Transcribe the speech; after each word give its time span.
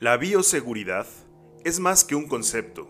La 0.00 0.16
bioseguridad 0.16 1.06
es 1.62 1.78
más 1.78 2.04
que 2.04 2.16
un 2.16 2.26
concepto, 2.26 2.88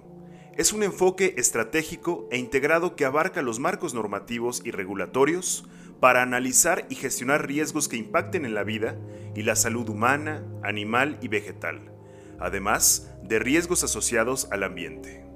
es 0.56 0.72
un 0.72 0.82
enfoque 0.82 1.34
estratégico 1.36 2.26
e 2.30 2.38
integrado 2.38 2.96
que 2.96 3.04
abarca 3.04 3.42
los 3.42 3.58
marcos 3.58 3.92
normativos 3.92 4.62
y 4.64 4.70
regulatorios 4.70 5.68
para 6.00 6.22
analizar 6.22 6.86
y 6.88 6.94
gestionar 6.94 7.46
riesgos 7.46 7.88
que 7.88 7.98
impacten 7.98 8.46
en 8.46 8.54
la 8.54 8.64
vida 8.64 8.96
y 9.36 9.42
la 9.42 9.54
salud 9.54 9.86
humana, 9.90 10.46
animal 10.62 11.18
y 11.20 11.28
vegetal, 11.28 11.92
además 12.40 13.12
de 13.22 13.38
riesgos 13.38 13.84
asociados 13.84 14.48
al 14.50 14.62
ambiente. 14.62 15.26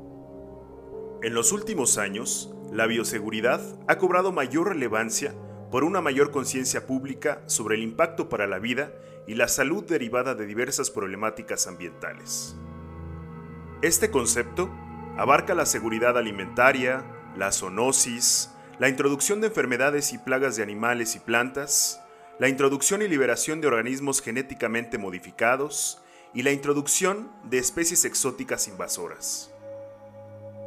En 1.23 1.35
los 1.35 1.53
últimos 1.53 1.99
años, 1.99 2.51
la 2.73 2.87
bioseguridad 2.87 3.61
ha 3.89 3.99
cobrado 3.99 4.33
mayor 4.33 4.69
relevancia 4.69 5.35
por 5.71 5.85
una 5.85 6.01
mayor 6.01 6.31
conciencia 6.31 6.87
pública 6.87 7.43
sobre 7.47 7.77
el 7.77 7.83
impacto 7.83 8.29
para 8.29 8.47
la 8.47 8.59
vida 8.59 8.93
y 9.27 9.35
la 9.35 9.49
salud 9.49 9.85
derivada 9.85 10.35
de 10.35 10.47
diversas 10.47 10.91
problemáticas 10.91 11.67
ambientales. 11.67 12.57
Este 13.83 14.11
concepto 14.11 14.71
abarca 15.17 15.55
la 15.55 15.67
seguridad 15.67 16.17
alimentaria, 16.17 17.05
la 17.37 17.53
zoonosis, 17.53 18.51
la 18.79 18.89
introducción 18.89 19.41
de 19.41 19.49
enfermedades 19.49 20.13
y 20.13 20.19
plagas 20.19 20.57
de 20.57 20.63
animales 20.63 21.17
y 21.17 21.21
plantas, 21.21 22.01
la 22.39 22.49
introducción 22.49 23.03
y 23.03 23.09
liberación 23.09 23.61
de 23.61 23.67
organismos 23.67 24.23
genéticamente 24.23 24.97
modificados 24.97 26.01
y 26.33 26.43
la 26.43 26.53
introducción 26.53 27.31
de 27.45 27.59
especies 27.59 28.05
exóticas 28.05 28.69
invasoras. 28.69 29.53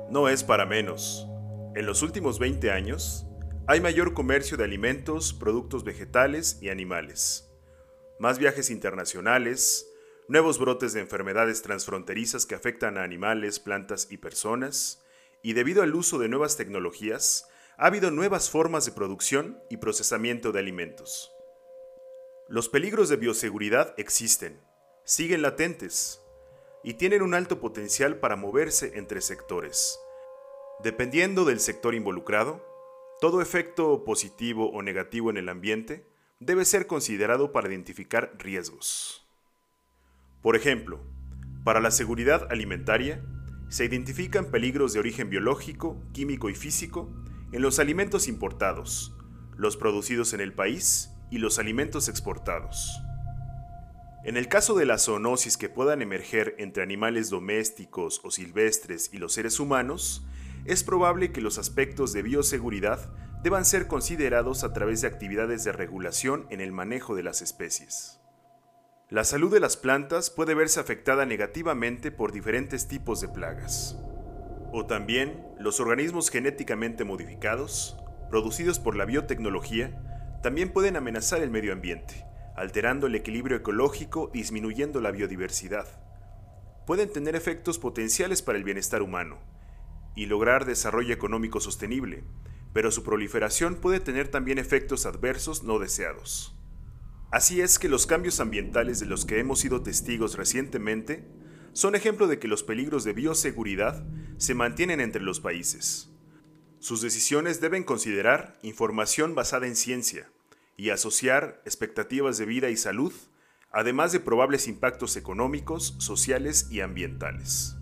No 0.10 0.28
es 0.28 0.44
para 0.44 0.66
menos. 0.66 1.28
En 1.76 1.86
los 1.86 2.02
últimos 2.02 2.38
20 2.40 2.72
años, 2.72 3.26
hay 3.72 3.80
mayor 3.80 4.14
comercio 4.14 4.58
de 4.58 4.66
alimentos, 4.66 5.32
productos 5.32 5.86
vegetales 5.86 6.58
y 6.60 6.68
animales, 6.68 7.50
más 8.20 8.38
viajes 8.38 8.70
internacionales, 8.70 9.90
nuevos 10.28 10.60
brotes 10.60 10.92
de 10.92 11.00
enfermedades 11.00 11.62
transfronterizas 11.62 12.46
que 12.46 12.54
afectan 12.54 12.98
a 12.98 13.04
animales, 13.04 13.62
plantas 13.62 14.10
y 14.12 14.18
personas, 14.18 15.06
y 15.42 15.54
debido 15.54 15.84
al 15.84 15.96
uso 15.96 16.20
de 16.20 16.28
nuevas 16.28 16.58
tecnologías, 16.58 17.48
ha 17.78 17.86
habido 17.86 18.12
nuevas 18.12 18.50
formas 18.50 18.86
de 18.86 18.92
producción 18.92 19.64
y 19.70 19.78
procesamiento 19.78 20.52
de 20.52 20.60
alimentos. 20.60 21.32
Los 22.50 22.68
peligros 22.68 23.08
de 23.08 23.16
bioseguridad 23.16 23.94
existen, 23.96 24.60
siguen 25.06 25.42
latentes, 25.42 26.22
y 26.84 26.96
tienen 26.96 27.22
un 27.22 27.34
alto 27.34 27.62
potencial 27.62 28.18
para 28.18 28.36
moverse 28.36 28.98
entre 28.98 29.22
sectores. 29.22 29.98
Dependiendo 30.84 31.46
del 31.46 31.62
sector 31.62 31.96
involucrado, 31.96 32.70
todo 33.22 33.40
efecto 33.40 34.04
positivo 34.04 34.72
o 34.72 34.82
negativo 34.82 35.30
en 35.30 35.38
el 35.38 35.48
ambiente 35.48 36.08
debe 36.40 36.66
ser 36.66 36.88
considerado 36.88 37.52
para 37.52 37.70
identificar 37.70 38.34
riesgos. 38.40 39.28
Por 40.42 40.56
ejemplo, 40.56 41.00
para 41.64 41.82
la 41.82 41.92
seguridad 41.92 42.48
alimentaria, 42.50 43.24
se 43.70 43.86
identifican 43.86 44.50
peligros 44.50 44.94
de 44.94 45.02
origen 45.02 45.30
biológico, 45.30 46.02
químico 46.14 46.50
y 46.50 46.56
físico 46.56 47.14
en 47.52 47.62
los 47.62 47.78
alimentos 47.78 48.28
importados, 48.28 49.16
los 49.56 49.78
producidos 49.78 50.34
en 50.34 50.42
el 50.42 50.54
país 50.54 51.12
y 51.30 51.38
los 51.38 51.60
alimentos 51.60 52.10
exportados. 52.10 53.00
En 54.26 54.36
el 54.36 54.48
caso 54.48 54.74
de 54.74 54.88
la 54.88 54.98
zoonosis 54.98 55.58
que 55.58 55.70
puedan 55.70 56.02
emerger 56.02 56.56
entre 56.58 56.82
animales 56.82 57.30
domésticos 57.30 58.20
o 58.24 58.32
silvestres 58.32 59.12
y 59.14 59.20
los 59.20 59.34
seres 59.34 59.60
humanos, 59.60 60.26
es 60.66 60.84
probable 60.84 61.32
que 61.32 61.42
los 61.42 61.58
aspectos 61.58 62.14
de 62.14 62.22
bioseguridad 62.22 63.12
deban 63.44 63.66
ser 63.66 63.88
considerados 63.88 64.64
a 64.64 64.74
través 64.74 65.02
de 65.02 65.08
actividades 65.08 65.64
de 65.64 65.72
regulación 65.72 66.46
en 66.50 66.62
el 66.62 66.72
manejo 66.72 67.16
de 67.16 67.24
las 67.24 67.42
especies. 67.42 68.20
La 69.10 69.24
salud 69.24 69.52
de 69.52 69.60
las 69.60 69.76
plantas 69.76 70.30
puede 70.30 70.54
verse 70.54 70.80
afectada 70.80 71.26
negativamente 71.26 72.12
por 72.12 72.32
diferentes 72.32 72.88
tipos 72.88 73.20
de 73.20 73.28
plagas. 73.28 73.98
O 74.72 74.86
también 74.86 75.46
los 75.60 75.82
organismos 75.82 76.30
genéticamente 76.30 77.04
modificados, 77.04 77.98
producidos 78.30 78.80
por 78.80 78.96
la 78.96 79.04
biotecnología, 79.04 80.40
también 80.42 80.72
pueden 80.72 80.96
amenazar 80.96 81.42
el 81.42 81.50
medio 81.50 81.74
ambiente, 81.74 82.26
alterando 82.56 83.08
el 83.08 83.16
equilibrio 83.16 83.58
ecológico 83.58 84.30
disminuyendo 84.34 85.02
la 85.02 85.12
biodiversidad. 85.12 85.88
Pueden 86.86 87.12
tener 87.12 87.36
efectos 87.36 87.80
potenciales 87.80 88.42
para 88.42 88.58
el 88.58 88.64
bienestar 88.64 89.02
humano, 89.02 89.40
y 90.16 90.26
lograr 90.26 90.66
desarrollo 90.66 91.14
económico 91.14 91.60
sostenible, 91.60 92.24
pero 92.74 92.92
su 92.92 93.04
proliferación 93.04 93.76
puede 93.76 94.00
tener 94.00 94.28
también 94.28 94.58
efectos 94.58 95.06
adversos 95.06 95.64
no 95.64 95.80
deseados. 95.80 96.56
Así 97.32 97.62
es 97.62 97.80
que 97.80 97.90
los 97.90 98.08
cambios 98.08 98.40
ambientales 98.40 99.00
de 99.00 99.06
los 99.06 99.26
que 99.26 99.40
hemos 99.40 99.60
sido 99.60 99.82
testigos 99.82 100.36
recientemente 100.36 101.26
son 101.74 101.96
ejemplo 101.96 102.28
de 102.28 102.40
que 102.40 102.50
los 102.50 102.64
peligros 102.64 103.06
de 103.06 103.14
bioseguridad 103.14 104.06
se 104.38 104.54
mantienen 104.54 105.00
entre 105.00 105.22
los 105.22 105.40
países. 105.40 106.10
Sus 106.80 107.02
decisiones 107.02 107.62
deben 107.62 107.84
considerar 107.84 108.58
información 108.64 109.36
basada 109.36 109.68
en 109.68 109.76
ciencia 109.76 110.30
y 110.76 110.90
asociar 110.90 111.62
expectativas 111.66 112.38
de 112.38 112.46
vida 112.46 112.70
y 112.70 112.76
salud, 112.76 113.14
además 113.72 114.12
de 114.12 114.20
probables 114.20 114.68
impactos 114.68 115.16
económicos, 115.16 115.96
sociales 116.00 116.68
y 116.70 116.82
ambientales. 116.82 117.78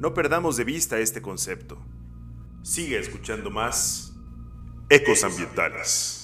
No 0.00 0.14
perdamos 0.14 0.56
de 0.56 0.64
vista 0.64 0.98
este 0.98 1.20
concepto. 1.20 1.76
Sigue 2.62 2.98
escuchando 2.98 3.50
más 3.50 4.14
Ecos 4.88 5.22
Ambientales. 5.24 6.19